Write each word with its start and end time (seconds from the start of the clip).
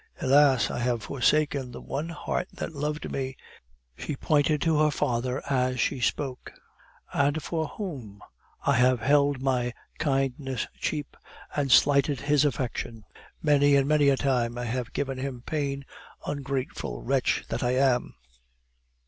Alas! 0.19 0.71
I 0.71 0.79
have 0.79 1.03
forsaken 1.03 1.69
the 1.71 1.79
one 1.79 2.09
heart 2.09 2.47
that 2.53 2.73
loved 2.73 3.11
me 3.11 3.37
(she 3.95 4.15
pointed 4.15 4.59
to 4.63 4.79
her 4.79 4.89
father 4.89 5.43
as 5.47 5.79
she 5.79 5.99
spoke), 6.01 6.51
and 7.13 7.43
for 7.43 7.67
whom? 7.67 8.19
I 8.65 8.77
have 8.77 8.99
held 8.99 9.43
his 9.45 9.73
kindness 9.99 10.65
cheap, 10.79 11.15
and 11.55 11.71
slighted 11.71 12.21
his 12.21 12.45
affection; 12.45 13.03
many 13.43 13.75
and 13.75 13.87
many 13.87 14.09
a 14.09 14.17
time 14.17 14.57
I 14.57 14.65
have 14.65 14.91
given 14.91 15.19
him 15.19 15.43
pain, 15.45 15.85
ungrateful 16.25 17.03
wretch 17.03 17.43
that 17.49 17.61
I 17.61 17.75
am!" 17.75 18.15